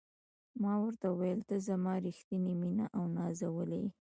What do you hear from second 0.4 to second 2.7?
ما ورته وویل: ته زما ریښتینې